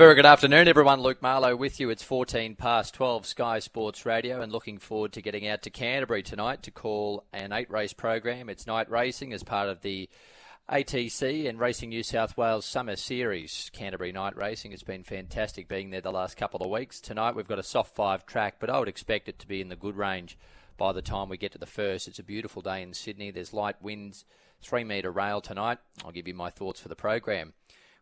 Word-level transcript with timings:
Very 0.00 0.14
good 0.14 0.24
afternoon, 0.24 0.66
everyone. 0.66 1.02
Luke 1.02 1.20
Marlow 1.20 1.54
with 1.54 1.78
you. 1.78 1.90
It's 1.90 2.02
14 2.02 2.54
past 2.54 2.94
12 2.94 3.26
Sky 3.26 3.58
Sports 3.58 4.06
Radio 4.06 4.40
and 4.40 4.50
looking 4.50 4.78
forward 4.78 5.12
to 5.12 5.20
getting 5.20 5.46
out 5.46 5.60
to 5.64 5.68
Canterbury 5.68 6.22
tonight 6.22 6.62
to 6.62 6.70
call 6.70 7.26
an 7.34 7.52
eight 7.52 7.70
race 7.70 7.92
program. 7.92 8.48
It's 8.48 8.66
night 8.66 8.90
racing 8.90 9.34
as 9.34 9.42
part 9.42 9.68
of 9.68 9.82
the 9.82 10.08
ATC 10.70 11.46
and 11.46 11.60
Racing 11.60 11.90
New 11.90 12.02
South 12.02 12.34
Wales 12.38 12.64
Summer 12.64 12.96
Series. 12.96 13.70
Canterbury 13.74 14.10
night 14.10 14.34
racing. 14.38 14.72
It's 14.72 14.82
been 14.82 15.04
fantastic 15.04 15.68
being 15.68 15.90
there 15.90 16.00
the 16.00 16.10
last 16.10 16.38
couple 16.38 16.62
of 16.62 16.70
weeks. 16.70 16.98
Tonight 17.02 17.36
we've 17.36 17.46
got 17.46 17.58
a 17.58 17.62
soft 17.62 17.94
five 17.94 18.24
track, 18.24 18.54
but 18.58 18.70
I 18.70 18.78
would 18.78 18.88
expect 18.88 19.28
it 19.28 19.38
to 19.40 19.46
be 19.46 19.60
in 19.60 19.68
the 19.68 19.76
good 19.76 19.98
range 19.98 20.38
by 20.78 20.94
the 20.94 21.02
time 21.02 21.28
we 21.28 21.36
get 21.36 21.52
to 21.52 21.58
the 21.58 21.66
first. 21.66 22.08
It's 22.08 22.18
a 22.18 22.22
beautiful 22.22 22.62
day 22.62 22.80
in 22.80 22.94
Sydney. 22.94 23.32
There's 23.32 23.52
light 23.52 23.76
winds, 23.82 24.24
three 24.62 24.82
metre 24.82 25.12
rail 25.12 25.42
tonight. 25.42 25.76
I'll 26.06 26.10
give 26.10 26.26
you 26.26 26.32
my 26.32 26.48
thoughts 26.48 26.80
for 26.80 26.88
the 26.88 26.96
program. 26.96 27.52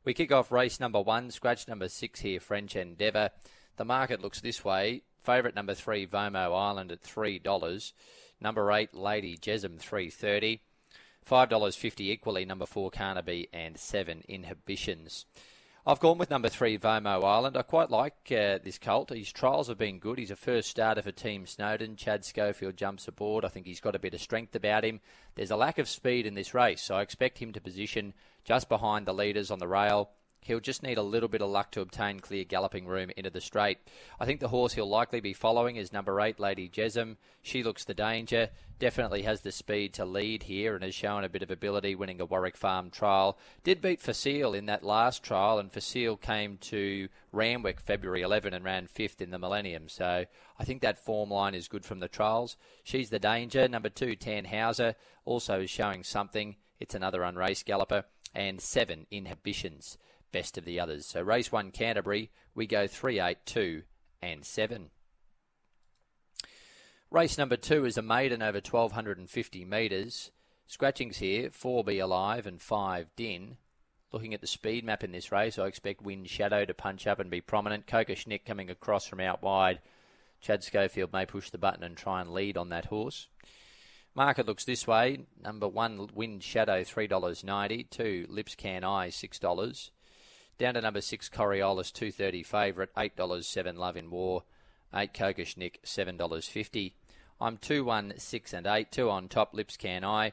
We 0.09 0.15
kick 0.15 0.33
off 0.33 0.51
race 0.51 0.81
number 0.81 1.03
one, 1.03 1.31
scratch 1.31 1.69
number 1.69 1.87
six 1.87 2.21
here, 2.21 2.41
French 2.41 2.75
Endeavour. 2.75 3.29
The 3.77 3.85
market 3.85 4.23
looks 4.23 4.41
this 4.41 4.65
way. 4.65 5.03
Favourite 5.23 5.55
number 5.55 5.75
three, 5.75 6.07
Vomo 6.07 6.59
Island 6.59 6.91
at 6.91 7.03
three 7.03 7.39
dollars. 7.39 7.93
Number 8.41 8.73
eight, 8.73 8.95
Lady 8.95 9.37
Jesum, 9.37 9.79
three 9.79 10.09
thirty. 10.09 10.63
Five 11.23 11.51
dollars 11.51 11.77
fifty 11.77 12.11
equally. 12.11 12.47
Number 12.47 12.65
four, 12.65 12.91
Carnaby, 12.91 13.51
and 13.53 13.77
seven 13.77 14.25
Inhibitions. 14.27 15.27
I've 15.89 16.01
gone 16.01 16.19
with 16.19 16.29
number 16.29 16.51
three, 16.51 16.77
Vomo 16.77 17.25
Island. 17.25 17.57
I 17.57 17.63
quite 17.63 17.91
like 17.91 18.13
uh, 18.31 18.59
this 18.63 18.79
colt. 18.79 19.09
His 19.09 19.33
trials 19.33 19.69
have 19.69 19.79
been 19.79 19.99
good. 19.99 20.19
He's 20.19 20.31
a 20.31 20.37
first 20.37 20.69
starter 20.69 21.01
for 21.01 21.13
Team 21.13 21.47
Snowden. 21.47 21.97
Chad 21.97 22.27
Schofield 22.27 22.77
jumps 22.77 23.09
aboard. 23.09 23.43
I 23.43 23.49
think 23.49 23.65
he's 23.65 23.81
got 23.81 23.95
a 23.95 23.99
bit 23.99 24.13
of 24.13 24.21
strength 24.21 24.55
about 24.55 24.85
him. 24.85 25.01
There's 25.35 25.51
a 25.51 25.57
lack 25.57 25.79
of 25.79 25.89
speed 25.89 26.27
in 26.27 26.35
this 26.35 26.53
race, 26.53 26.83
so 26.83 26.97
I 26.97 27.01
expect 27.01 27.39
him 27.39 27.53
to 27.53 27.61
position 27.63 28.13
just 28.45 28.69
behind 28.69 29.07
the 29.07 29.15
leaders 29.15 29.51
on 29.51 29.61
the 29.61 29.67
rail. 29.67 30.11
He'll 30.41 30.61
just 30.61 30.83
need 30.83 30.97
a 30.97 31.03
little 31.03 31.29
bit 31.29 31.43
of 31.43 31.51
luck 31.51 31.73
to 31.73 31.83
obtain 31.83 32.21
clear 32.21 32.45
galloping 32.45 32.87
room 32.87 33.11
into 33.17 33.29
the 33.29 33.41
straight. 33.41 33.79
I 34.19 34.25
think 34.25 34.41
the 34.41 34.49
horse 34.49 34.73
he'll 34.73 34.89
likely 34.89 35.21
be 35.21 35.35
following 35.35 35.77
is 35.77 35.93
number 35.93 36.19
eight, 36.21 36.41
Lady 36.41 36.71
Jesum. 36.71 37.17
She 37.43 37.63
looks 37.63 37.85
the 37.85 37.93
danger. 37.93 38.49
Definitely 38.79 39.23
has 39.23 39.43
the 39.43 39.53
speed 39.53 39.93
to 39.95 40.07
lead 40.07 40.45
here 40.45 40.75
and 40.75 40.83
has 40.83 40.95
shown 40.95 41.25
a 41.25 41.29
bit 41.29 41.43
of 41.43 41.51
ability 41.51 41.95
winning 41.95 42.21
a 42.21 42.25
Warwick 42.25 42.57
Farm 42.57 42.89
trial. 42.89 43.37
Did 43.63 43.83
beat 43.83 44.01
Facile 44.01 44.55
in 44.55 44.67
that 44.67 44.85
last 44.85 45.23
trial, 45.23 45.59
and 45.59 45.71
Facile 45.71 46.17
came 46.17 46.57
to 46.59 47.09
Randwick 47.31 47.81
February 47.81 48.23
11 48.23 48.55
and 48.55 48.65
ran 48.65 48.87
fifth 48.87 49.21
in 49.21 49.31
the 49.31 49.39
Millennium. 49.39 49.89
So 49.89 50.25
I 50.59 50.65
think 50.65 50.81
that 50.81 51.05
form 51.05 51.31
line 51.31 51.55
is 51.55 51.69
good 51.69 51.85
from 51.85 52.01
the 52.01 52.09
trials. 52.09 52.57
She's 52.85 53.11
the 53.11 53.19
danger. 53.19 53.69
Number 53.69 53.91
two, 53.91 54.17
Tannhauser, 54.17 54.95
also 55.27 55.61
is 55.61 55.71
showing 55.71 56.05
something. 56.05 56.57
It's 56.81 56.95
another 56.95 57.23
unraced 57.23 57.67
galloper. 57.67 58.05
And 58.35 58.61
seven, 58.61 59.07
Inhibitions 59.11 59.99
best 60.33 60.59
of 60.59 60.65
the 60.65 60.81
others. 60.81 61.07
So 61.07 61.23
race 61.23 61.51
one, 61.51 61.71
Canterbury, 61.71 62.31
we 62.55 62.67
go 62.67 62.87
three, 62.87 63.21
eight, 63.21 63.39
two, 63.45 63.83
and 64.23 64.45
seven. 64.45 64.91
Race 67.11 67.39
number 67.39 67.57
two 67.57 67.85
is 67.85 67.97
a 67.97 68.03
maiden 68.03 68.43
over 68.43 68.59
1250 68.59 69.65
metres. 69.65 70.31
Scratchings 70.67 71.19
here, 71.19 71.51
four 71.51 71.83
be 71.83 71.99
alive 71.99 72.47
and 72.47 72.61
five 72.61 73.09
din. 73.17 73.57
Looking 74.13 74.35
at 74.35 74.41
the 74.41 74.47
speed 74.47 74.85
map 74.85 75.05
in 75.05 75.13
this 75.13 75.33
race, 75.33 75.59
I 75.59 75.67
expect 75.67 76.03
Wind 76.03 76.29
Shadow 76.29 76.65
to 76.65 76.75
punch 76.75 77.07
up 77.07 77.21
and 77.21 77.31
be 77.31 77.41
prominent. 77.41 77.87
Kokoschnick 77.87 78.45
coming 78.45 78.71
across 78.71 79.07
from 79.07 79.21
out 79.21 79.43
wide. 79.43 79.81
Chad 80.41 80.63
Schofield 80.63 81.13
may 81.13 81.27
push 81.27 81.51
the 81.51 81.59
button 81.59 81.83
and 81.83 81.97
try 81.97 82.21
and 82.21 82.33
lead 82.33 82.57
on 82.57 82.69
that 82.71 82.87
horse. 82.87 83.29
Market 84.15 84.47
looks 84.47 84.65
this 84.65 84.87
way. 84.87 85.27
Number 85.43 85.69
one, 85.69 86.09
Wind 86.15 86.43
Shadow, 86.43 86.83
$3.90. 86.83 87.91
Two, 87.91 88.27
Lips 88.29 88.55
Can 88.55 88.83
Eye, 88.85 89.09
$6. 89.09 89.91
Down 90.59 90.75
to 90.75 90.81
number 90.81 91.01
six, 91.01 91.29
Coriolis, 91.29 91.93
two 91.93 92.11
thirty 92.11 92.43
favourite, 92.43 92.91
eight 92.99 93.15
dollars 93.15 93.47
seven. 93.47 93.77
Love 93.77 93.97
in 93.97 94.11
War, 94.11 94.43
eight 94.93 95.15
Kokoschnick, 95.15 95.77
seven 95.85 96.17
dollars 96.17 96.49
fifty. 96.49 96.95
I'm 97.41 97.59
two 97.59 97.85
one 97.85 98.15
six 98.17 98.53
and 98.53 98.67
eight, 98.67 98.91
two 98.91 99.09
on 99.09 99.29
top. 99.29 99.55
Lips 99.55 99.77
can 99.77 100.03
I. 100.03 100.33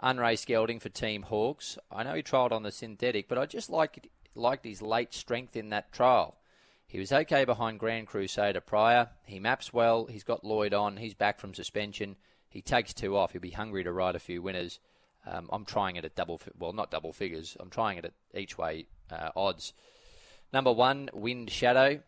Unraced 0.00 0.46
gelding 0.46 0.78
for 0.78 0.90
Team 0.90 1.22
Hawkes. 1.22 1.78
I 1.90 2.02
know 2.02 2.14
he 2.14 2.22
trialled 2.22 2.52
on 2.52 2.64
the 2.64 2.70
synthetic, 2.70 3.28
but 3.28 3.38
I 3.38 3.46
just 3.46 3.70
liked 3.70 4.06
liked 4.34 4.66
his 4.66 4.82
late 4.82 5.14
strength 5.14 5.56
in 5.56 5.70
that 5.70 5.90
trial. 5.90 6.36
He 6.86 6.98
was 6.98 7.10
okay 7.10 7.46
behind 7.46 7.78
Grand 7.78 8.06
Crusader 8.06 8.60
prior. 8.60 9.08
He 9.24 9.40
maps 9.40 9.72
well. 9.72 10.04
He's 10.04 10.24
got 10.24 10.44
Lloyd 10.44 10.74
on. 10.74 10.98
He's 10.98 11.14
back 11.14 11.40
from 11.40 11.54
suspension. 11.54 12.16
He 12.50 12.60
takes 12.60 12.92
two 12.92 13.16
off. 13.16 13.32
He'll 13.32 13.40
be 13.40 13.50
hungry 13.52 13.84
to 13.84 13.92
ride 13.92 14.16
a 14.16 14.18
few 14.18 14.42
winners. 14.42 14.80
Um, 15.24 15.48
I'm 15.50 15.64
trying 15.64 15.96
it 15.96 16.04
at 16.04 16.16
double, 16.16 16.40
well, 16.58 16.74
not 16.74 16.90
double 16.90 17.12
figures. 17.12 17.56
I'm 17.58 17.70
trying 17.70 17.96
it 17.96 18.04
at 18.04 18.12
each 18.34 18.58
way 18.58 18.86
uh, 19.12 19.30
odds. 19.36 19.72
Number 20.52 20.72
one, 20.72 21.08
Wind 21.12 21.50
Shadow. 21.50 22.00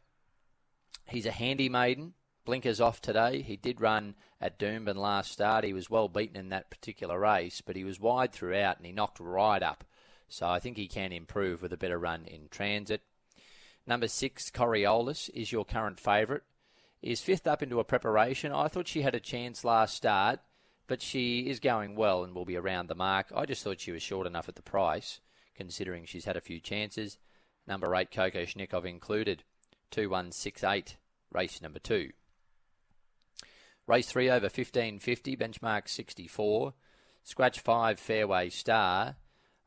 He's 1.07 1.27
a 1.27 1.31
handy 1.31 1.69
maiden. 1.69 2.15
Blinkers 2.45 2.81
off 2.81 3.01
today. 3.01 3.41
He 3.41 3.57
did 3.57 3.81
run 3.81 4.17
at 4.41 4.59
Doomben 4.59 4.97
last 4.97 5.33
start. 5.33 5.65
He 5.65 5.73
was 5.73 5.89
well 5.89 6.09
beaten 6.09 6.37
in 6.37 6.51
that 6.51 6.71
particular 6.71 7.19
race, 7.19 7.63
but 7.63 7.77
he 7.77 7.85
was 7.85 8.01
wide 8.01 8.33
throughout 8.33 8.77
and 8.77 8.85
he 8.85 8.93
knocked 8.93 9.19
right 9.19 9.63
up. 9.63 9.85
So 10.29 10.47
I 10.47 10.59
think 10.59 10.77
he 10.77 10.89
can 10.89 11.13
improve 11.13 11.63
with 11.63 11.73
a 11.73 11.79
better 11.79 11.99
run 11.99 12.27
in 12.27 12.49
transit. 12.51 13.03
Number 13.87 14.09
six, 14.09 14.51
Coriolis, 14.51 15.31
is 15.31 15.53
your 15.53 15.65
current 15.65 15.99
favourite. 15.99 16.43
Is 17.01 17.21
fifth 17.21 17.47
up 17.47 17.63
into 17.63 17.81
a 17.81 17.85
preparation. 17.85 18.51
I 18.53 18.69
thought 18.69 18.89
she 18.89 19.03
had 19.03 19.15
a 19.15 19.21
chance 19.21 19.65
last 19.65 19.95
start, 19.95 20.41
but 20.87 21.03
she 21.03 21.49
is 21.49 21.61
going 21.61 21.97
well 21.97 22.25
and 22.25 22.35
will 22.35 22.47
be 22.47 22.57
around 22.57 22.89
the 22.89 22.95
mark. 22.95 23.27
I 23.35 23.45
just 23.45 23.63
thought 23.63 23.81
she 23.81 23.93
was 23.93 24.03
short 24.03 24.27
enough 24.27 24.49
at 24.49 24.55
the 24.55 24.63
price 24.63 25.21
considering 25.55 26.05
she's 26.05 26.25
had 26.25 26.37
a 26.37 26.41
few 26.41 26.61
chances. 26.61 27.19
Number 27.67 27.95
eight, 27.95 28.11
Kokoschnick, 28.11 28.75
I've 28.75 28.85
included. 28.85 29.45
2168, 29.91 30.97
race 31.33 31.63
number 31.63 31.79
two. 31.79 32.11
Race 33.87 34.07
three 34.07 34.29
over 34.29 34.45
1550, 34.45 35.37
benchmark 35.37 35.89
64. 35.89 36.75
Scratch 37.23 37.61
five, 37.61 37.99
fairway 37.99 38.49
star. 38.49 39.17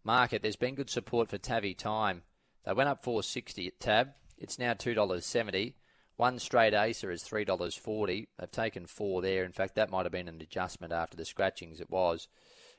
Market, 0.04 0.42
there's 0.42 0.56
been 0.56 0.76
good 0.76 0.90
support 0.90 1.30
for 1.30 1.38
Tavi 1.38 1.74
Time. 1.74 2.24
They 2.66 2.74
went 2.74 2.90
up 2.90 3.04
460 3.04 3.68
at 3.68 3.80
Tab. 3.80 4.10
It's 4.38 4.60
now 4.60 4.74
$2.70. 4.74 5.74
One 6.18 6.40
straight 6.40 6.74
Acer 6.74 7.12
is 7.12 7.24
$3.40. 7.24 8.28
They've 8.38 8.52
taken 8.52 8.86
four 8.86 9.22
there. 9.22 9.44
In 9.44 9.52
fact, 9.52 9.76
that 9.76 9.90
might 9.90 10.06
have 10.06 10.12
been 10.12 10.28
an 10.28 10.42
adjustment 10.42 10.94
after 10.94 11.16
the 11.16 11.26
scratchings, 11.26 11.80
it 11.80 11.90
was. 11.90 12.28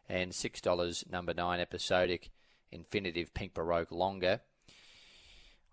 And 0.09 0.33
$6 0.33 1.11
number 1.11 1.35
nine 1.35 1.61
episodic 1.61 2.31
infinitive 2.71 3.35
pink 3.35 3.55
baroque 3.55 3.93
longer. 3.93 4.41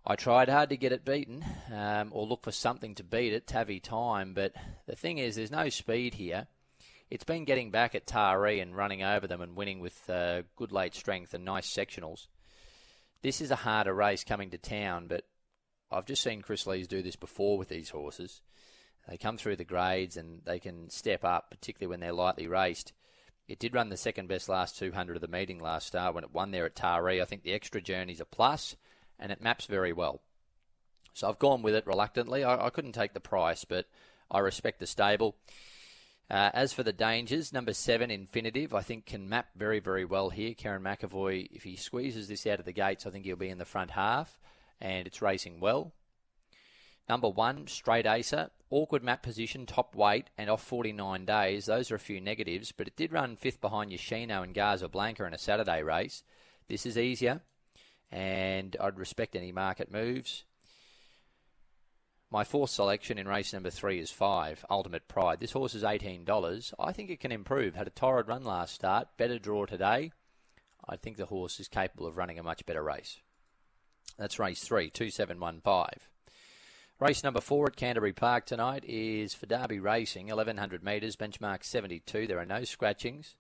I 0.06 0.16
tried 0.16 0.50
hard 0.50 0.69
to 0.69 0.78
get 0.78 0.91
it 0.91 1.03
beaten, 1.03 1.44
um, 1.73 2.09
or 2.11 2.28
look 2.28 2.44
for 2.44 2.51
something 2.51 2.94
to 2.95 3.03
beat 3.03 3.33
it, 3.33 3.47
Tavi 3.47 3.79
time, 3.79 4.33
but 4.33 4.53
the 4.85 4.95
thing 4.95 5.17
is, 5.17 5.35
there's 5.35 5.50
no 5.50 5.69
speed 5.69 6.13
here. 6.13 6.47
It's 7.09 7.23
been 7.23 7.45
getting 7.45 7.72
back 7.72 7.95
at 7.95 8.06
Taree 8.06 8.61
and 8.61 8.75
running 8.75 9.03
over 9.03 9.25
them 9.25 9.41
and 9.41 9.56
winning 9.56 9.79
with 9.79 10.09
uh, 10.09 10.44
good 10.56 10.72
late 10.72 10.94
strength 10.94 11.33
and 11.33 11.44
nice 11.44 11.72
sectionals. 11.72 12.28
This 13.22 13.41
is 13.41 13.50
a 13.50 13.56
harder 13.56 13.94
race 13.94 14.23
coming 14.23 14.51
to 14.51 14.57
town, 14.57 15.07
but 15.07 15.25
I've 15.91 16.06
just 16.06 16.22
seen 16.22 16.41
Chris 16.41 16.67
Lees 16.67 16.88
do 16.88 17.01
this 17.01 17.16
before 17.16 17.57
with 17.57 17.69
these 17.69 17.89
horses. 17.89 18.41
They 19.07 19.17
come 19.17 19.38
through 19.38 19.56
the 19.56 19.63
grades 19.63 20.17
and 20.17 20.41
they 20.45 20.59
can 20.59 20.89
step 20.89 21.23
up, 21.23 21.50
particularly 21.51 21.89
when 21.89 22.00
they're 22.00 22.12
lightly 22.12 22.47
raced. 22.47 22.94
It 23.47 23.59
did 23.59 23.75
run 23.75 23.89
the 23.89 23.97
second 23.97 24.28
best 24.28 24.50
last 24.50 24.78
200 24.79 25.16
of 25.16 25.22
the 25.22 25.28
meeting 25.28 25.59
last 25.59 25.88
start 25.88 26.16
when 26.16 26.23
it 26.23 26.33
won 26.33 26.51
there 26.51 26.66
at 26.66 26.75
Taree. 26.75 27.22
I 27.22 27.25
think 27.25 27.44
the 27.44 27.53
extra 27.53 27.79
journey's 27.79 28.22
a 28.22 28.25
plus, 28.25 28.75
and 29.19 29.31
it 29.31 29.41
maps 29.41 29.66
very 29.66 29.94
well. 29.94 30.22
So 31.13 31.29
I've 31.29 31.39
gone 31.39 31.61
with 31.61 31.75
it 31.75 31.88
reluctantly. 31.88 32.44
I, 32.44 32.66
I 32.66 32.69
couldn't 32.69 32.94
take 32.94 33.13
the 33.13 33.19
price, 33.19 33.63
but 33.63 33.85
I 34.31 34.39
respect 34.39 34.79
the 34.79 34.88
stable. 34.88 35.35
Uh, 36.29 36.50
as 36.53 36.73
for 36.73 36.81
the 36.81 36.91
dangers, 36.91 37.53
number 37.53 37.73
seven, 37.73 38.09
Infinitive, 38.09 38.73
I 38.73 38.81
think 38.81 39.06
can 39.06 39.29
map 39.29 39.50
very, 39.56 39.79
very 39.79 40.06
well 40.06 40.31
here. 40.31 40.56
Kerrin 40.56 40.81
McEvoy, 40.81 41.47
if 41.51 41.62
he 41.63 41.75
squeezes 41.75 42.27
this 42.27 42.47
out 42.47 42.59
of 42.59 42.66
the 42.66 42.72
gates, 42.72 43.06
I 43.06 43.12
think 43.12 43.25
he'll 43.25 43.35
be 43.35 43.50
in 43.50 43.59
the 43.59 43.66
front 43.66 43.91
half, 43.91 44.39
and 44.81 45.06
it's 45.06 45.22
racing 45.22 45.59
well. 45.59 45.94
Number 47.07 47.30
one, 47.30 47.68
Straight 47.68 48.07
Acer. 48.07 48.50
Awkward 48.75 49.06
map 49.06 49.24
position, 49.24 49.66
top 49.66 49.95
weight, 49.95 50.30
and 50.38 50.50
off 50.50 50.62
49 50.62 51.24
days. 51.24 51.66
Those 51.66 51.92
are 51.92 51.95
a 51.95 52.00
few 52.00 52.19
negatives, 52.19 52.74
but 52.74 52.88
it 52.88 52.98
did 52.98 53.13
run 53.13 53.38
fifth 53.38 53.62
behind 53.62 53.89
Yoshino 53.89 54.44
and 54.44 54.54
Garza 54.54 54.89
Blanca 54.89 55.24
in 55.24 55.33
a 55.33 55.38
Saturday 55.38 55.81
race. 55.81 56.25
This 56.68 56.86
is 56.86 56.98
easier, 56.98 57.39
and 58.12 58.75
I'd 58.81 59.00
respect 59.00 59.33
any 59.33 59.54
market 59.54 59.89
moves. 59.89 60.44
My 62.30 62.44
fourth 62.44 62.69
selection 62.69 63.18
in 63.18 63.30
race 63.30 63.54
number 63.54 63.69
three 63.69 63.98
is 63.98 64.12
five, 64.12 64.66
Ultimate 64.69 65.07
Pride. 65.07 65.39
This 65.39 65.54
horse 65.54 65.74
is 65.74 65.83
$18. 65.83 66.74
I 66.77 66.92
think 66.92 67.10
it 67.10 67.22
can 67.22 67.31
improve. 67.31 67.75
Had 67.75 67.88
a 67.88 67.92
torrid 67.92 68.27
run 68.27 68.44
last 68.44 68.75
start, 68.75 69.07
better 69.16 69.39
draw 69.39 69.66
today. 69.66 70.12
I 70.86 70.98
think 70.98 71.16
the 71.16 71.27
horse 71.27 71.62
is 71.62 71.69
capable 71.69 72.07
of 72.07 72.18
running 72.18 72.39
a 72.39 72.44
much 72.44 72.66
better 72.66 72.83
race. 72.83 73.22
That's 74.18 74.38
race 74.38 74.60
three, 74.60 74.89
2715. 74.89 76.01
Race 76.97 77.25
number 77.25 77.42
four 77.42 77.68
at 77.68 77.75
Canterbury 77.75 78.13
Park 78.13 78.45
tonight 78.45 78.86
is 78.88 79.33
for 79.33 79.47
Derby 79.47 79.81
Racing, 79.81 80.27
1100 80.27 80.81
metres, 80.81 81.18
benchmark 81.18 81.62
72. 81.65 82.25
There 82.25 82.39
are 82.39 82.45
no 82.45 82.63
scratchings. 82.63 83.36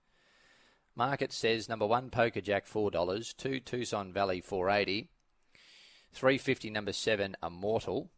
Market 0.93 1.31
says 1.31 1.69
number 1.69 1.87
one 1.87 2.09
Poker 2.09 2.41
Jack 2.41 2.67
$4, 2.67 3.37
two 3.37 3.61
Tucson 3.61 4.11
Valley 4.11 4.41
480, 4.41 5.07
350 6.11 6.69
number 6.69 6.91
seven, 6.91 7.37
Immortal. 7.41 8.09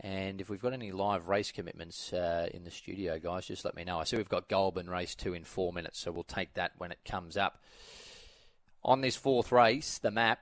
And 0.00 0.42
if 0.42 0.50
we've 0.50 0.60
got 0.60 0.74
any 0.74 0.92
live 0.92 1.26
race 1.26 1.50
commitments 1.50 2.12
uh, 2.12 2.50
in 2.52 2.64
the 2.64 2.70
studio, 2.70 3.18
guys, 3.18 3.46
just 3.46 3.64
let 3.64 3.74
me 3.74 3.84
know. 3.84 4.00
I 4.00 4.04
see 4.04 4.18
we've 4.18 4.28
got 4.28 4.50
Goulburn 4.50 4.90
race 4.90 5.14
two 5.14 5.32
in 5.32 5.44
four 5.44 5.72
minutes, 5.72 5.98
so 5.98 6.12
we'll 6.12 6.24
take 6.24 6.52
that 6.54 6.72
when 6.76 6.92
it 6.92 6.98
comes 7.06 7.38
up. 7.38 7.62
On 8.84 9.00
this 9.00 9.16
fourth 9.16 9.50
race, 9.50 9.96
the 9.96 10.10
map, 10.10 10.40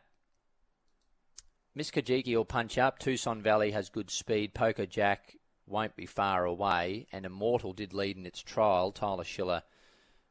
Miss 1.77 1.91
Kajiki 1.91 2.35
will 2.35 2.47
punch 2.47 2.79
up. 2.79 2.99
Tucson 2.99 3.43
Valley 3.43 3.73
has 3.73 3.91
good 3.91 4.09
speed. 4.09 4.55
Poker 4.55 4.87
Jack 4.87 5.37
won't 5.67 5.95
be 5.95 6.07
far 6.07 6.47
away. 6.47 7.07
And 7.13 7.27
Immortal 7.27 7.75
did 7.75 7.93
lead 7.93 8.17
in 8.17 8.25
its 8.25 8.41
trial. 8.41 8.93
Tyler 8.93 9.25
Schiller 9.25 9.63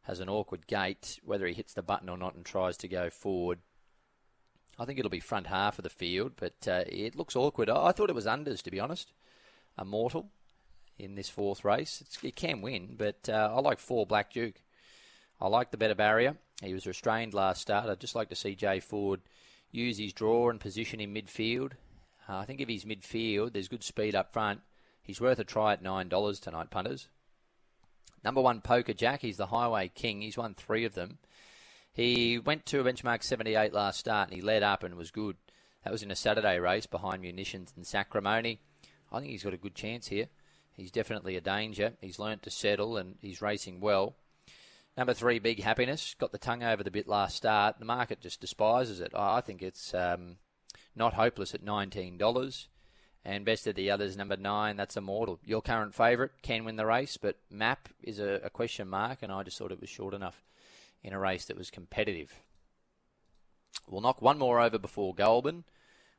has 0.02 0.20
an 0.20 0.28
awkward 0.28 0.66
gait. 0.66 1.20
Whether 1.24 1.46
he 1.46 1.54
hits 1.54 1.76
the 1.76 1.84
button 1.84 2.10
or 2.10 2.18
not 2.18 2.34
and 2.34 2.44
tries 2.44 2.78
to 2.78 2.88
go 2.88 3.12
forward, 3.12 3.60
I 4.80 4.86
think 4.86 4.98
it'll 4.98 5.12
be 5.12 5.20
front 5.20 5.46
half 5.46 5.78
of 5.78 5.84
the 5.84 5.90
field, 5.90 6.32
but 6.36 6.68
uh, 6.68 6.84
it 6.88 7.16
looks 7.16 7.36
awkward. 7.36 7.70
I 7.70 7.92
thought 7.92 8.10
it 8.10 8.16
was 8.16 8.26
unders, 8.26 8.64
to 8.64 8.72
be 8.72 8.80
honest. 8.80 9.14
Immortal 9.80 10.32
in 10.98 11.14
this 11.14 11.30
fourth 11.30 11.64
race. 11.64 12.02
It's, 12.02 12.18
it 12.24 12.36
can 12.36 12.62
win, 12.62 12.96
but 12.98 13.30
uh, 13.30 13.54
I 13.56 13.60
like 13.62 13.78
four 13.78 14.08
Black 14.08 14.34
Duke. 14.34 14.64
I 15.40 15.48
like 15.48 15.70
the 15.70 15.78
better 15.78 15.94
barrier. 15.94 16.38
He 16.64 16.74
was 16.74 16.88
restrained 16.88 17.36
last 17.36 17.62
start. 17.62 17.88
I'd 17.88 18.00
just 18.00 18.16
like 18.16 18.30
to 18.30 18.36
see 18.36 18.56
Jay 18.56 18.80
Ford 18.80 19.22
use 19.76 19.98
his 19.98 20.14
draw 20.14 20.50
and 20.50 20.60
position 20.60 21.00
in 21.00 21.14
midfield. 21.14 21.74
Uh, 22.28 22.38
I 22.38 22.46
think 22.46 22.62
if 22.62 22.68
he's 22.68 22.86
midfield, 22.86 23.54
there's 23.54 23.68
good 23.68 23.84
speed 23.84 24.16
up 24.16 24.34
front. 24.34 24.62
He's 25.04 25.22
worth 25.22 25.40
a 25.40 25.44
try 25.44 25.74
at 25.74 25.84
$9 25.84 26.42
tonight, 26.42 26.72
punters. 26.72 27.10
Number 28.24 28.42
one, 28.42 28.62
Poker 28.62 28.94
Jack. 28.94 29.22
He's 29.22 29.38
the 29.38 29.48
Highway 29.48 29.92
King. 29.94 30.22
He's 30.22 30.38
won 30.38 30.56
three 30.56 30.84
of 30.84 30.96
them. 30.96 31.20
He 31.94 32.40
went 32.40 32.66
to 32.68 32.80
a 32.80 32.84
benchmark 32.84 33.24
78 33.24 33.72
last 33.72 34.00
start 34.00 34.30
and 34.30 34.36
he 34.36 34.42
led 34.42 34.64
up 34.64 34.84
and 34.84 34.96
was 34.96 35.12
good. 35.12 35.38
That 35.84 35.92
was 35.92 36.02
in 36.02 36.10
a 36.10 36.16
Saturday 36.16 36.60
race 36.60 36.88
behind 36.88 37.22
Munitions 37.22 37.72
and 37.76 37.86
Sacramone. 37.86 38.58
I 39.12 39.20
think 39.20 39.32
he's 39.32 39.44
got 39.44 39.54
a 39.54 39.58
good 39.58 39.76
chance 39.76 40.08
here. 40.08 40.28
He's 40.74 40.92
definitely 40.92 41.38
a 41.38 41.42
danger. 41.42 41.94
He's 42.02 42.20
learnt 42.20 42.44
to 42.44 42.50
settle 42.50 42.98
and 42.98 43.16
he's 43.22 43.42
racing 43.42 43.80
well. 43.80 44.16
Number 44.98 45.14
three, 45.14 45.40
Big 45.40 45.62
Happiness. 45.62 46.16
Got 46.18 46.32
the 46.32 46.38
tongue 46.38 46.64
over 46.64 46.82
the 46.82 46.92
bit 46.92 47.08
last 47.08 47.36
start. 47.36 47.80
The 47.80 47.86
market 47.86 48.22
just 48.22 48.40
despises 48.40 49.02
it. 49.02 49.12
I 49.14 49.42
think 49.42 49.62
it's 49.62 49.94
um, 49.94 50.38
not 50.96 51.16
hopeless 51.16 51.54
at 51.54 51.66
$19. 51.66 52.68
And 53.26 53.44
best 53.44 53.68
of 53.68 53.76
the 53.76 53.92
others, 53.92 54.16
number 54.16 54.38
nine, 54.38 54.78
that's 54.78 54.96
Immortal. 54.96 55.40
Your 55.44 55.62
current 55.62 55.96
favourite 55.96 56.32
can 56.44 56.64
win 56.64 56.76
the 56.76 56.86
race, 56.86 57.18
but 57.18 57.38
Map 57.50 57.90
is 58.04 58.20
a, 58.20 58.40
a 58.44 58.50
question 58.50 58.88
mark, 58.88 59.24
and 59.24 59.32
I 59.32 59.44
just 59.44 59.58
thought 59.58 59.72
it 59.72 59.82
was 59.82 59.90
short 59.90 60.14
enough 60.14 60.44
in 61.04 61.12
a 61.12 61.20
race 61.20 61.46
that 61.46 61.58
was 61.58 61.72
competitive. 61.72 62.40
We'll 63.88 64.02
knock 64.02 64.22
one 64.22 64.38
more 64.38 64.62
over 64.62 64.78
before 64.78 65.16
Goulburn, 65.16 65.64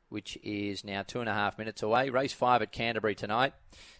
which 0.09 0.37
is 0.43 0.83
now 0.83 1.01
two 1.01 1.21
and 1.21 1.29
a 1.29 1.33
half 1.33 1.57
minutes 1.57 1.81
away. 1.81 2.09
Race 2.09 2.33
five 2.33 2.61
at 2.61 2.73
Canterbury 2.73 3.15
tonight. 3.15 3.53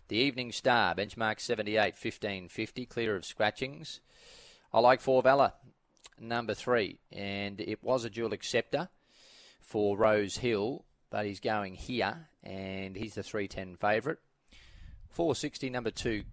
The 0.10 0.18
Evening 0.18 0.52
Star, 0.52 0.94
benchmark 0.94 1.40
78, 1.40 1.96
1550, 1.96 2.86
clear 2.86 3.16
of 3.16 3.26
scratchings. 3.26 4.02
I 4.78 4.80
like 4.80 5.02
Four 5.02 5.24
Valor, 5.24 5.54
number 6.20 6.54
three, 6.54 7.00
and 7.12 7.60
it 7.60 7.82
was 7.82 8.06
a 8.06 8.12
dual 8.12 8.32
acceptor 8.32 8.90
for 9.60 9.98
Rose 9.98 10.38
Hill, 10.38 10.86
but 11.10 11.26
he's 11.26 11.40
going 11.40 11.74
here, 11.74 12.28
and 12.44 12.96
he's 12.96 13.16
the 13.16 13.24
310 13.24 13.78
favourite. 13.78 14.20
460, 15.10 15.72
number 15.72 15.90
two, 15.90 16.26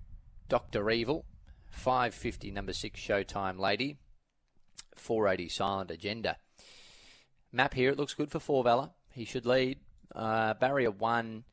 Dr. 0.47 0.91
Evil. 0.91 1.25
550, 1.71 2.51
number 2.51 2.75
six, 2.75 3.01
Showtime 3.01 3.59
Lady. 3.59 3.97
480 4.95 5.49
Silent 5.49 5.91
Agenda. 5.91 6.37
Map 7.51 7.73
here, 7.73 7.93
it 7.93 7.99
looks 7.99 8.13
good 8.13 8.31
for 8.31 8.41
Four 8.41 8.63
Valor. 8.63 8.91
He 9.11 9.25
should 9.25 9.47
lead. 9.47 9.79
Uh, 10.15 10.53
barrier 10.53 10.91
one, 10.91 11.45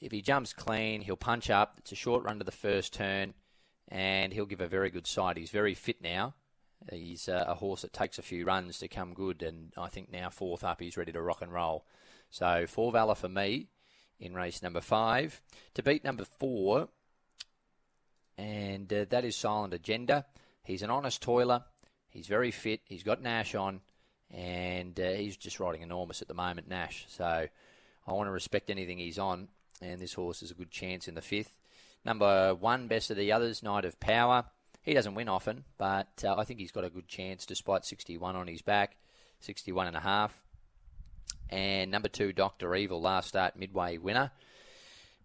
if 0.00 0.10
he 0.10 0.22
jumps 0.22 0.54
clean, 0.54 1.02
he'll 1.02 1.18
punch 1.18 1.50
up. 1.50 1.74
It's 1.76 1.92
a 1.92 1.96
short 1.96 2.24
run 2.24 2.38
to 2.38 2.44
the 2.44 2.50
first 2.50 2.94
turn, 2.94 3.34
and 3.88 4.32
he'll 4.32 4.46
give 4.46 4.60
a 4.60 4.68
very 4.68 4.90
good 4.90 5.06
side. 5.06 5.36
He's 5.36 5.50
very 5.50 5.74
fit 5.74 6.02
now. 6.02 6.34
He's 6.92 7.28
uh, 7.28 7.44
a 7.46 7.54
horse 7.54 7.82
that 7.82 7.92
takes 7.92 8.18
a 8.18 8.22
few 8.22 8.44
runs 8.44 8.78
to 8.78 8.88
come 8.88 9.14
good, 9.14 9.42
and 9.42 9.72
I 9.76 9.88
think 9.88 10.12
now 10.12 10.30
fourth 10.30 10.62
up, 10.62 10.80
he's 10.80 10.96
ready 10.96 11.12
to 11.12 11.22
rock 11.22 11.42
and 11.42 11.52
roll. 11.52 11.84
So 12.30 12.66
Four 12.66 12.92
Valor 12.92 13.14
for 13.14 13.28
me 13.28 13.68
in 14.20 14.34
race 14.34 14.62
number 14.62 14.80
five. 14.80 15.40
To 15.74 15.82
beat 15.82 16.04
number 16.04 16.24
four, 16.24 16.88
and 18.36 18.92
uh, 18.92 19.06
that 19.10 19.24
is 19.24 19.36
Silent 19.36 19.74
Agenda. 19.74 20.26
He's 20.62 20.82
an 20.82 20.90
honest 20.90 21.22
toiler. 21.22 21.64
He's 22.08 22.26
very 22.26 22.50
fit. 22.50 22.80
He's 22.84 23.02
got 23.02 23.22
Nash 23.22 23.54
on, 23.54 23.80
and 24.30 24.98
uh, 25.00 25.10
he's 25.10 25.36
just 25.36 25.60
riding 25.60 25.82
enormous 25.82 26.22
at 26.22 26.28
the 26.28 26.34
moment, 26.34 26.68
Nash. 26.68 27.06
So 27.08 27.24
I 28.06 28.12
want 28.12 28.28
to 28.28 28.32
respect 28.32 28.70
anything 28.70 28.98
he's 28.98 29.18
on, 29.18 29.48
and 29.82 30.00
this 30.00 30.14
horse 30.14 30.42
is 30.42 30.50
a 30.50 30.54
good 30.54 30.70
chance 30.70 31.08
in 31.08 31.14
the 31.14 31.22
fifth. 31.22 31.57
Number 32.08 32.54
one, 32.54 32.86
best 32.86 33.10
of 33.10 33.18
the 33.18 33.32
others, 33.32 33.62
Knight 33.62 33.84
of 33.84 34.00
Power. 34.00 34.46
He 34.80 34.94
doesn't 34.94 35.14
win 35.14 35.28
often, 35.28 35.64
but 35.76 36.24
uh, 36.24 36.36
I 36.38 36.44
think 36.44 36.58
he's 36.58 36.72
got 36.72 36.86
a 36.86 36.88
good 36.88 37.06
chance 37.06 37.44
despite 37.44 37.84
61 37.84 38.34
on 38.34 38.46
his 38.46 38.62
back, 38.62 38.96
61 39.40 39.88
and 39.88 39.96
a 39.96 40.00
half. 40.00 40.34
And 41.50 41.90
number 41.90 42.08
two, 42.08 42.32
Doctor 42.32 42.74
Evil, 42.74 43.02
last 43.02 43.28
start 43.28 43.58
midway 43.58 43.98
winner. 43.98 44.30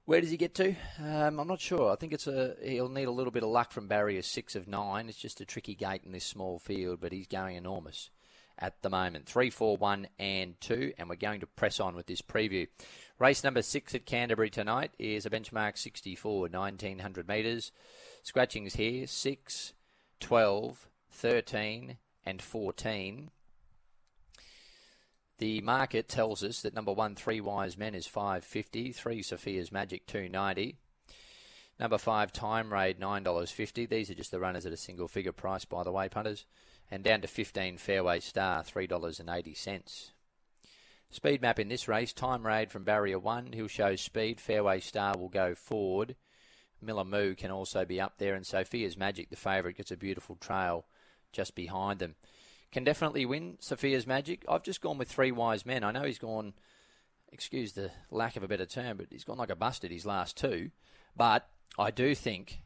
Where 0.04 0.20
does 0.20 0.30
he 0.30 0.36
get 0.36 0.56
to? 0.56 0.76
Um, 1.00 1.40
I'm 1.40 1.48
not 1.48 1.62
sure. 1.62 1.90
I 1.90 1.96
think 1.96 2.12
it's 2.12 2.28
a 2.28 2.58
he'll 2.62 2.90
need 2.90 3.08
a 3.08 3.12
little 3.12 3.32
bit 3.32 3.44
of 3.44 3.50
luck 3.50 3.72
from 3.72 3.88
barrier 3.88 4.22
six 4.22 4.54
of 4.54 4.68
nine. 4.68 5.08
It's 5.08 5.18
just 5.18 5.40
a 5.40 5.46
tricky 5.46 5.76
gate 5.76 6.02
in 6.06 6.12
this 6.12 6.26
small 6.26 6.60
field, 6.60 7.00
but 7.00 7.14
he's 7.14 7.28
going 7.28 7.56
enormous 7.56 8.10
at 8.60 8.82
the 8.82 8.90
moment. 8.90 9.26
Three, 9.26 9.50
four, 9.50 9.78
one, 9.78 10.08
and 10.20 10.60
two, 10.60 10.92
and 10.98 11.08
we're 11.08 11.16
going 11.16 11.40
to 11.40 11.48
press 11.48 11.80
on 11.80 11.96
with 11.96 12.08
this 12.08 12.22
preview. 12.22 12.68
Race 13.24 13.42
number 13.42 13.62
six 13.62 13.96
at 13.96 14.06
Canterbury 14.06 14.50
tonight 14.50 14.92
is 15.00 15.26
a 15.26 15.30
benchmark 15.30 15.78
64, 15.78 16.50
1900 16.50 17.26
metres. 17.26 17.72
Scratchings 18.22 18.76
here 18.76 19.08
6, 19.08 19.74
12, 20.20 20.90
13, 21.10 21.98
and 22.26 22.42
14. 22.42 23.32
The 25.38 25.62
market 25.62 26.10
tells 26.10 26.44
us 26.44 26.62
that 26.64 26.74
number 26.74 26.92
one, 26.92 27.16
Three 27.16 27.40
Wise 27.40 27.78
Men, 27.78 27.96
is 27.96 28.08
550. 28.08 28.92
Three, 28.92 29.22
Sophia's 29.22 29.72
Magic, 29.72 30.06
290. 30.06 30.76
Number 31.80 31.98
five, 31.98 32.34
Time 32.34 32.74
Raid, 32.74 33.00
$9.50. 33.00 33.88
These 33.88 34.10
are 34.10 34.16
just 34.16 34.32
the 34.32 34.40
runners 34.42 34.66
at 34.66 34.74
a 34.74 34.78
single 34.78 35.08
figure 35.08 35.32
price, 35.32 35.64
by 35.64 35.84
the 35.84 35.94
way, 35.94 36.10
punters. 36.10 36.44
And 36.92 37.06
down 37.06 37.22
to 37.22 37.30
15, 37.30 37.78
Fairway 37.78 38.20
Star, 38.20 38.64
$3.80. 38.64 40.12
Speed 41.14 41.42
map 41.42 41.60
in 41.60 41.70
this 41.70 41.88
race, 41.88 42.12
Time 42.12 42.46
Raid 42.46 42.72
from 42.72 42.84
barrier 42.84 43.20
one. 43.20 43.54
He'll 43.54 43.68
show 43.68 43.96
speed. 43.96 44.42
Fairway 44.42 44.82
Star 44.82 45.18
will 45.18 45.30
go 45.30 45.56
forward. 45.56 46.16
Miller 46.82 47.06
Moo 47.06 47.36
can 47.36 47.52
also 47.52 47.86
be 47.86 48.02
up 48.02 48.18
there, 48.18 48.36
and 48.36 48.46
Sophia's 48.46 48.98
Magic, 48.98 49.30
the 49.30 49.38
favourite, 49.38 49.78
gets 49.78 49.92
a 49.92 49.98
beautiful 49.98 50.36
trail 50.36 50.86
just 51.32 51.56
behind 51.56 52.00
them 52.00 52.16
can 52.74 52.84
definitely 52.84 53.26
win 53.26 53.56
Sophia's 53.60 54.08
Magic. 54.08 54.44
I've 54.50 54.64
just 54.64 54.82
gone 54.82 54.98
with 54.98 55.08
three 55.08 55.32
wise 55.32 55.66
men. 55.66 55.84
I 55.84 55.92
know 55.92 56.04
he's 56.04 56.18
gone, 56.18 56.54
excuse 57.32 57.74
the 57.74 57.92
lack 58.10 58.36
of 58.36 58.42
a 58.44 58.48
better 58.48 58.66
term, 58.66 58.98
but 58.98 59.08
he's 59.12 59.24
gone 59.24 59.38
like 59.38 59.52
a 59.52 59.56
busted 59.56 59.92
his 59.92 60.08
last 60.08 60.36
two. 60.36 60.72
But 61.16 61.48
I 61.78 61.92
do 61.92 62.16
think 62.16 62.62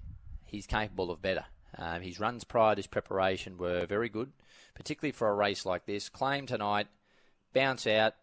he's 0.46 0.66
capable 0.66 1.12
of 1.12 1.22
better. 1.22 1.46
Um, 1.78 2.02
his 2.02 2.22
runs 2.22 2.46
prior 2.46 2.74
to 2.74 2.80
his 2.80 2.88
preparation 2.88 3.58
were 3.58 3.86
very 3.86 4.08
good, 4.08 4.32
particularly 4.74 5.12
for 5.12 5.28
a 5.28 5.36
race 5.36 5.66
like 5.66 5.86
this. 5.86 6.08
Claim 6.08 6.46
tonight, 6.46 6.88
bounce 7.54 7.86
out, 7.86 8.16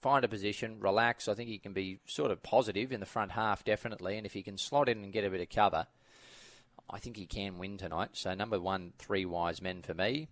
find 0.00 0.24
a 0.24 0.28
position, 0.28 0.80
relax. 0.80 1.28
I 1.28 1.34
think 1.34 1.48
he 1.48 1.58
can 1.58 1.72
be 1.72 2.00
sort 2.06 2.30
of 2.30 2.42
positive 2.42 2.92
in 2.92 3.00
the 3.00 3.06
front 3.06 3.32
half, 3.32 3.64
definitely. 3.64 4.16
And 4.16 4.26
if 4.26 4.32
he 4.32 4.42
can 4.42 4.58
slot 4.58 4.88
in 4.88 5.02
and 5.02 5.12
get 5.12 5.24
a 5.24 5.30
bit 5.30 5.40
of 5.40 5.50
cover, 5.50 5.86
I 6.90 6.98
think 6.98 7.16
he 7.16 7.26
can 7.26 7.58
win 7.58 7.76
tonight. 7.78 8.10
So 8.12 8.34
number 8.34 8.60
one, 8.60 8.92
three 8.98 9.24
wise 9.24 9.60
men 9.60 9.82
for 9.82 9.94
me. 9.94 10.28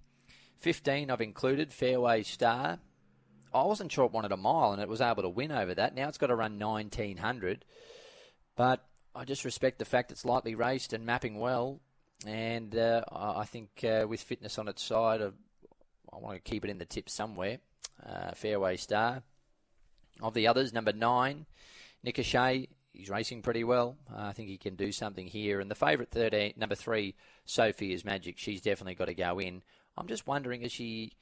15 0.61 1.11
I've 1.11 1.21
included, 1.21 1.73
Fairway 1.73 2.23
Star. 2.23 2.79
I 3.53 3.63
wasn't 3.63 3.93
sure 3.93 4.05
it 4.07 4.13
wanted 4.13 4.33
a 4.33 4.37
mile 4.37 4.73
and 4.73 4.83
it 4.83 4.89
was 4.89 5.01
able 5.01 5.23
to 5.23 5.29
win 5.29 5.53
over 5.53 5.75
that. 5.75 5.95
Now 5.95 6.09
it's 6.09 6.19
got 6.19 6.29
to 6.29 6.37
run 6.37 6.59
1900. 6.59 7.65
But 8.55 8.85
I 9.15 9.25
just 9.25 9.45
respect 9.45 9.79
the 9.79 9.85
fact 9.85 10.13
it's 10.13 10.25
lightly 10.25 10.55
raced 10.55 10.93
and 10.93 11.05
mapping 11.05 11.39
well. 11.39 11.81
And 12.27 12.75
uh, 12.77 13.03
I 13.11 13.45
think 13.45 13.85
uh, 13.85 14.07
with 14.09 14.23
fitness 14.23 14.59
on 14.59 14.69
its 14.69 14.83
side, 14.83 15.21
uh, 15.21 15.31
I 16.13 16.19
want 16.19 16.43
to 16.43 16.51
keep 16.51 16.65
it 16.65 16.71
in 16.71 16.79
the 16.79 16.87
tip 16.87 17.11
somewhere. 17.11 17.59
Uh, 18.05 18.33
Fairway 18.33 18.77
Star. 18.77 19.23
Of 20.23 20.35
the 20.35 20.47
others, 20.47 20.73
number 20.73 20.93
nine, 20.93 21.47
Nick 22.03 22.19
O'Shea. 22.19 22.69
He's 22.93 23.11
racing 23.11 23.43
pretty 23.43 23.65
well. 23.65 23.99
I 24.15 24.33
think 24.33 24.49
he 24.49 24.57
can 24.57 24.75
do 24.75 24.91
something 24.91 25.27
here. 25.27 25.61
And 25.61 25.71
the 25.71 25.75
favourite 25.75 26.11
13, 26.11 26.55
number 26.57 26.75
three, 26.75 27.15
Sophia's 27.45 28.07
Magic. 28.07 28.39
She's 28.39 28.63
definitely 28.63 28.95
got 28.95 29.07
to 29.07 29.15
go 29.15 29.39
in. 29.39 29.63
I'm 29.99 30.07
just 30.07 30.27
wondering, 30.27 30.63
is 30.63 30.73
she 30.73 31.13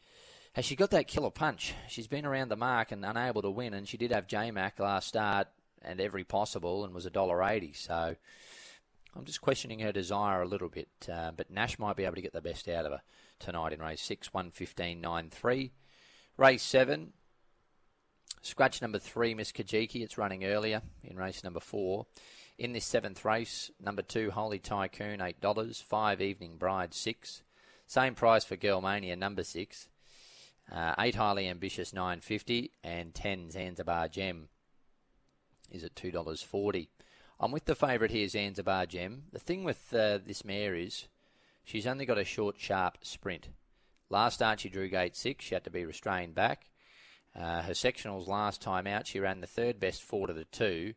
has 0.54 0.64
she 0.64 0.76
got 0.76 0.90
that 0.90 1.08
killer 1.08 1.30
punch? 1.30 1.74
She's 1.88 2.06
been 2.06 2.24
around 2.24 2.48
the 2.48 2.56
mark 2.56 2.92
and 2.92 3.04
unable 3.04 3.42
to 3.42 3.50
win, 3.50 3.74
and 3.74 3.88
she 3.88 3.96
did 3.96 4.12
have 4.12 4.28
JMac 4.28 4.78
last 4.78 5.08
start 5.08 5.48
and 5.82 6.00
every 6.00 6.22
possible, 6.22 6.84
and 6.84 6.94
was 6.94 7.06
a 7.06 7.10
dollar 7.10 7.42
eighty. 7.42 7.72
So 7.72 8.14
I'm 9.16 9.24
just 9.24 9.40
questioning 9.40 9.80
her 9.80 9.90
desire 9.90 10.42
a 10.42 10.48
little 10.48 10.68
bit. 10.68 10.88
Uh, 11.12 11.32
but 11.36 11.50
Nash 11.50 11.78
might 11.78 11.96
be 11.96 12.04
able 12.04 12.14
to 12.14 12.22
get 12.22 12.32
the 12.32 12.40
best 12.40 12.68
out 12.68 12.86
of 12.86 12.92
her 12.92 13.02
tonight 13.40 13.72
in 13.72 13.80
race 13.80 14.00
six, 14.00 14.32
one 14.32 14.52
fifteen 14.52 15.00
nine 15.00 15.28
three. 15.28 15.72
Race 16.36 16.62
seven, 16.62 17.12
Scratch 18.44 18.82
number 18.82 18.98
three, 18.98 19.32
Miss 19.32 19.52
Kajiki. 19.52 20.02
It's 20.02 20.18
running 20.18 20.44
earlier 20.44 20.82
in 21.02 21.16
race 21.16 21.42
number 21.42 21.60
four. 21.60 22.04
In 22.58 22.74
this 22.74 22.84
seventh 22.84 23.24
race, 23.24 23.70
number 23.80 24.02
two, 24.02 24.30
Holy 24.30 24.58
Tycoon, 24.58 25.22
eight 25.22 25.40
dollars. 25.40 25.80
Five, 25.80 26.20
Evening 26.20 26.58
Bride, 26.58 26.92
six. 26.92 27.42
Same 27.86 28.14
price 28.14 28.44
for 28.44 28.58
Girlmania, 28.58 29.16
number 29.16 29.44
six. 29.44 29.88
Uh, 30.70 30.94
eight, 30.98 31.14
Highly 31.14 31.48
Ambitious, 31.48 31.94
nine 31.94 32.20
fifty, 32.20 32.70
and 32.84 33.14
ten, 33.14 33.50
Zanzibar 33.50 34.08
Gem 34.08 34.48
is 35.70 35.82
at 35.82 35.96
two 35.96 36.10
dollars 36.10 36.42
forty. 36.42 36.90
I'm 37.40 37.50
with 37.50 37.64
the 37.64 37.74
favourite 37.74 38.12
here, 38.12 38.28
Zanzibar 38.28 38.84
Gem. 38.84 39.22
The 39.32 39.38
thing 39.38 39.64
with 39.64 39.92
uh, 39.94 40.18
this 40.24 40.44
mare 40.44 40.74
is 40.74 41.08
she's 41.64 41.86
only 41.86 42.04
got 42.04 42.18
a 42.18 42.24
short, 42.24 42.56
sharp 42.58 42.98
sprint. 43.00 43.48
Last 44.10 44.34
start 44.34 44.60
she 44.60 44.68
drew 44.68 44.90
gate 44.90 45.16
six. 45.16 45.46
She 45.46 45.54
had 45.54 45.64
to 45.64 45.70
be 45.70 45.86
restrained 45.86 46.34
back. 46.34 46.66
Uh, 47.38 47.62
her 47.62 47.72
sectionals 47.72 48.28
last 48.28 48.62
time 48.62 48.86
out, 48.86 49.06
she 49.06 49.20
ran 49.20 49.40
the 49.40 49.46
third 49.46 49.80
best 49.80 50.02
four 50.02 50.26
to 50.26 50.32
the 50.32 50.44
two, 50.44 50.94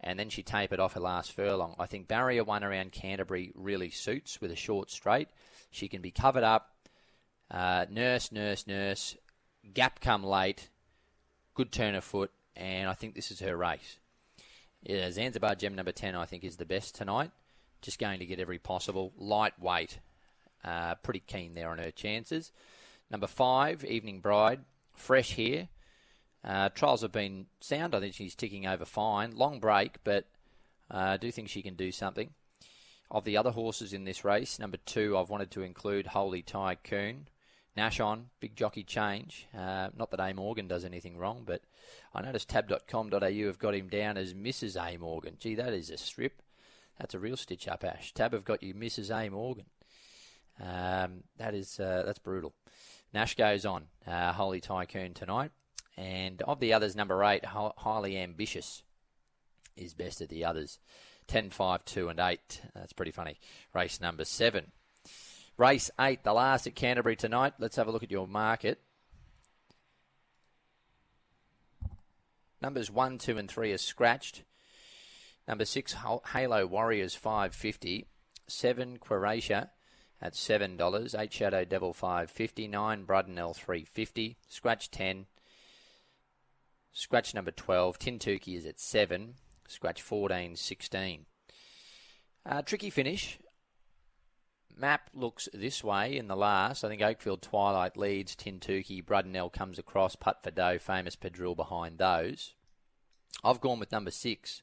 and 0.00 0.18
then 0.18 0.28
she 0.28 0.42
tapered 0.42 0.80
off 0.80 0.94
her 0.94 1.00
last 1.00 1.32
furlong. 1.32 1.74
I 1.78 1.86
think 1.86 2.08
barrier 2.08 2.44
one 2.44 2.64
around 2.64 2.92
Canterbury 2.92 3.52
really 3.54 3.90
suits 3.90 4.40
with 4.40 4.50
a 4.50 4.56
short 4.56 4.90
straight. 4.90 5.28
She 5.70 5.88
can 5.88 6.02
be 6.02 6.10
covered 6.10 6.44
up, 6.44 6.70
uh, 7.50 7.86
nurse, 7.90 8.32
nurse, 8.32 8.66
nurse, 8.66 9.16
gap 9.74 10.00
come 10.00 10.24
late, 10.24 10.70
good 11.54 11.70
turn 11.70 11.94
of 11.94 12.04
foot, 12.04 12.32
and 12.56 12.88
I 12.88 12.94
think 12.94 13.14
this 13.14 13.30
is 13.30 13.40
her 13.40 13.56
race. 13.56 13.98
Yeah, 14.82 15.10
Zanzibar 15.10 15.54
Gem 15.54 15.74
number 15.74 15.92
10, 15.92 16.14
I 16.14 16.26
think, 16.26 16.44
is 16.44 16.56
the 16.56 16.64
best 16.64 16.94
tonight. 16.94 17.30
Just 17.82 17.98
going 17.98 18.20
to 18.20 18.26
get 18.26 18.40
every 18.40 18.58
possible. 18.58 19.12
Lightweight. 19.18 19.98
Uh, 20.64 20.94
pretty 20.96 21.22
keen 21.26 21.54
there 21.54 21.70
on 21.70 21.78
her 21.78 21.90
chances. 21.90 22.52
Number 23.10 23.26
5, 23.26 23.84
Evening 23.84 24.20
Bride. 24.20 24.60
Fresh 24.94 25.32
here. 25.32 25.68
Uh, 26.44 26.68
trials 26.68 27.02
have 27.02 27.12
been 27.12 27.46
sound. 27.60 27.94
I 27.94 28.00
think 28.00 28.14
she's 28.14 28.34
ticking 28.34 28.66
over 28.66 28.84
fine. 28.84 29.36
Long 29.36 29.58
break, 29.58 29.98
but 30.04 30.26
uh, 30.90 30.98
I 30.98 31.16
do 31.16 31.30
think 31.30 31.48
she 31.48 31.62
can 31.62 31.74
do 31.74 31.90
something. 31.90 32.30
Of 33.10 33.24
the 33.24 33.36
other 33.36 33.52
horses 33.52 33.92
in 33.92 34.04
this 34.04 34.24
race, 34.24 34.58
number 34.58 34.78
two, 34.78 35.16
I've 35.16 35.30
wanted 35.30 35.50
to 35.52 35.62
include 35.62 36.08
Holy 36.08 36.42
Tycoon. 36.42 37.28
Nash 37.76 38.00
on, 38.00 38.30
big 38.40 38.56
jockey 38.56 38.82
change. 38.82 39.46
Uh, 39.56 39.90
not 39.96 40.10
that 40.10 40.20
A. 40.20 40.32
Morgan 40.32 40.66
does 40.66 40.84
anything 40.84 41.18
wrong, 41.18 41.42
but 41.44 41.60
I 42.14 42.22
noticed 42.22 42.48
tab.com.au 42.48 43.18
have 43.20 43.58
got 43.58 43.74
him 43.74 43.88
down 43.88 44.16
as 44.16 44.32
Mrs. 44.32 44.80
A. 44.80 44.96
Morgan. 44.96 45.36
Gee, 45.38 45.54
that 45.56 45.72
is 45.74 45.90
a 45.90 45.98
strip. 45.98 46.42
That's 46.98 47.14
a 47.14 47.18
real 47.18 47.36
stitch 47.36 47.68
up, 47.68 47.84
Ash. 47.84 48.14
Tab 48.14 48.32
have 48.32 48.44
got 48.44 48.62
you 48.62 48.74
Mrs. 48.74 49.14
A. 49.14 49.28
Morgan. 49.28 49.66
Um, 50.58 51.24
that 51.36 51.54
is 51.54 51.78
uh, 51.78 52.02
that's 52.06 52.18
brutal. 52.18 52.54
Nash 53.12 53.34
goes 53.34 53.66
on. 53.66 53.84
Uh, 54.06 54.32
Holy 54.32 54.60
Tycoon 54.60 55.12
tonight. 55.12 55.50
And 55.96 56.42
of 56.42 56.60
the 56.60 56.72
others, 56.72 56.94
number 56.94 57.24
eight, 57.24 57.44
Highly 57.44 58.18
Ambitious, 58.18 58.82
is 59.76 59.94
best 59.94 60.20
of 60.20 60.28
the 60.28 60.44
others. 60.44 60.78
10, 61.28 61.50
5, 61.50 61.84
2, 61.84 62.08
and 62.08 62.20
8. 62.20 62.62
That's 62.74 62.92
pretty 62.92 63.10
funny. 63.10 63.38
Race 63.74 64.00
number 64.00 64.24
7. 64.24 64.72
Race 65.56 65.90
8, 65.98 66.22
the 66.22 66.32
last 66.32 66.66
at 66.66 66.74
Canterbury 66.74 67.16
tonight. 67.16 67.54
Let's 67.58 67.76
have 67.76 67.88
a 67.88 67.90
look 67.90 68.02
at 68.02 68.10
your 68.10 68.28
market. 68.28 68.80
Numbers 72.60 72.90
1, 72.90 73.18
2, 73.18 73.38
and 73.38 73.50
3 73.50 73.72
are 73.72 73.78
scratched. 73.78 74.42
Number 75.48 75.64
6, 75.64 75.96
Halo 76.32 76.66
Warriors 76.66 77.14
550. 77.14 78.06
7, 78.48 78.98
Queratia 78.98 79.70
at 80.20 80.34
$7. 80.34 81.20
8, 81.20 81.32
Shadow 81.32 81.64
Devil 81.64 81.92
550. 81.92 82.68
9, 82.68 83.06
Brudenell 83.06 83.54
350. 83.54 84.36
Scratch 84.48 84.90
10. 84.90 85.26
Scratch 86.98 87.34
number 87.34 87.50
12. 87.50 87.98
Tintuki 87.98 88.56
is 88.56 88.64
at 88.64 88.80
7. 88.80 89.34
Scratch 89.68 90.00
14, 90.00 90.56
16. 90.56 91.26
Uh, 92.46 92.62
tricky 92.62 92.88
finish 92.88 93.38
map 94.74 95.10
looks 95.12 95.46
this 95.52 95.84
way 95.84 96.16
in 96.16 96.26
the 96.26 96.34
last. 96.36 96.84
I 96.84 96.88
think 96.88 97.02
Oakfield 97.02 97.42
Twilight 97.42 97.98
leads 97.98 98.34
Tintuki. 98.34 99.04
Brudenell 99.04 99.52
comes 99.52 99.78
across. 99.78 100.16
Putt 100.16 100.42
for 100.42 100.50
Doe, 100.50 100.78
famous 100.78 101.16
Pedril 101.16 101.54
behind 101.54 101.98
those. 101.98 102.54
I've 103.44 103.60
gone 103.60 103.78
with 103.78 103.92
number 103.92 104.10
six, 104.10 104.62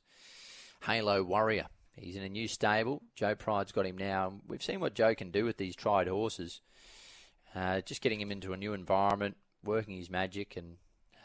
Halo 0.85 1.21
Warrior. 1.21 1.67
He's 1.95 2.15
in 2.15 2.23
a 2.23 2.29
new 2.29 2.47
stable. 2.47 3.03
Joe 3.15 3.35
Pride's 3.35 3.71
got 3.71 3.85
him 3.85 3.99
now. 3.99 4.33
We've 4.47 4.63
seen 4.63 4.79
what 4.79 4.95
Joe 4.95 5.13
can 5.13 5.29
do 5.29 5.45
with 5.45 5.57
these 5.57 5.75
tried 5.75 6.07
horses. 6.07 6.61
Uh, 7.53 7.81
just 7.81 8.01
getting 8.01 8.19
him 8.19 8.31
into 8.31 8.53
a 8.53 8.57
new 8.57 8.73
environment, 8.73 9.37
working 9.63 9.97
his 9.97 10.09
magic, 10.09 10.57
and 10.57 10.77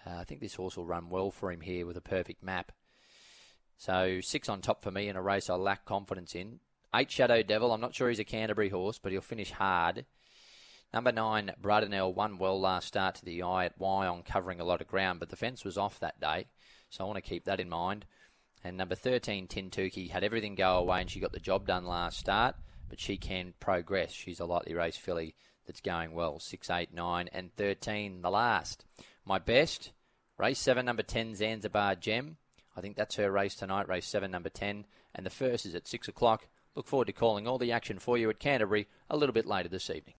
uh, 0.07 0.17
I 0.17 0.25
think 0.25 0.41
this 0.41 0.55
horse 0.55 0.77
will 0.77 0.87
run 0.87 1.09
well 1.09 1.31
for 1.31 1.51
him 1.53 1.61
here 1.61 1.87
with 1.87 1.97
a 1.97 2.03
perfect 2.03 2.43
map. 2.43 2.73
So 3.77 4.21
six 4.21 4.49
on 4.49 4.61
top 4.61 4.83
for 4.83 4.91
me 4.91 5.09
in 5.09 5.17
a 5.17 5.23
race 5.23 5.49
I 5.49 5.55
lack 5.55 5.85
confidence 5.85 6.35
in. 6.35 6.61
Eight 6.95 7.11
Shadow 7.11 7.43
Devil. 7.43 7.73
I'm 7.73 7.81
not 7.81 7.95
sure 7.95 8.09
he's 8.09 8.19
a 8.19 8.25
Canterbury 8.25 8.71
horse, 8.71 8.99
but 8.99 9.13
he'll 9.13 9.21
finish 9.21 9.51
hard. 9.53 10.07
Number 10.93 11.13
nine, 11.13 11.53
Brudenell, 11.61 12.15
won 12.15 12.39
well 12.39 12.59
last 12.59 12.89
start 12.89 13.17
to 13.17 13.25
the 13.25 13.43
eye 13.43 13.67
at 13.67 13.79
Wyong, 13.79 14.25
covering 14.25 14.59
a 14.59 14.65
lot 14.65 14.81
of 14.81 14.89
ground, 14.89 15.21
but 15.21 15.29
the 15.29 15.37
fence 15.37 15.65
was 15.65 15.77
off 15.77 16.01
that 16.01 16.19
day, 16.19 16.47
so 16.89 17.05
I 17.05 17.07
want 17.07 17.19
to 17.19 17.29
keep 17.29 17.45
that 17.45 17.61
in 17.61 17.69
mind. 17.69 18.07
And 18.65 18.77
number 18.77 18.95
13, 18.95 19.47
Tintuki, 19.49 20.11
had 20.11 20.25
everything 20.25 20.55
go 20.55 20.79
away 20.79 21.03
and 21.03 21.11
she 21.11 21.21
got 21.21 21.33
the 21.33 21.39
job 21.39 21.67
done 21.67 21.85
last 21.85 22.19
start, 22.19 22.57
but 22.89 22.99
she 22.99 23.19
can 23.19 23.53
progress. 23.61 24.13
She's 24.13 24.41
a 24.41 24.47
lightly 24.47 24.75
raced 24.75 25.01
filly 25.01 25.35
that's 25.67 25.83
going 25.83 26.13
well. 26.13 26.41
Six, 26.41 26.71
eight, 26.71 26.93
nine, 26.93 27.29
and 27.33 27.55
13, 27.57 28.23
the 28.23 28.31
last. 28.31 28.85
My 29.29 29.39
best, 29.39 29.93
race 30.39 30.59
7, 30.59 30.87
number 30.87 31.03
10, 31.03 31.35
Zanzibar 31.35 31.97
Gem. 31.97 32.39
I 32.75 32.81
think 32.81 32.97
that's 32.97 33.17
her 33.17 33.31
race 33.31 33.55
tonight, 33.55 33.87
race 33.87 34.07
7, 34.07 34.31
number 34.31 34.49
10. 34.49 34.87
And 35.15 35.27
the 35.27 35.29
first 35.29 35.67
is 35.67 35.75
at 35.75 35.87
6 35.87 36.09
o'clock. 36.09 36.49
Look 36.75 36.87
forward 36.87 37.09
to 37.09 37.13
calling 37.13 37.47
all 37.47 37.59
the 37.59 37.71
action 37.71 37.99
for 37.99 38.17
you 38.17 38.31
at 38.31 38.39
Canterbury 38.39 38.89
a 39.11 39.19
little 39.19 39.35
bit 39.35 39.45
later 39.45 39.69
this 39.69 39.91
evening. 39.91 40.15